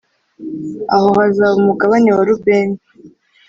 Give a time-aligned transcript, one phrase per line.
[0.95, 2.77] aho hazaba umugabane wa Rubeni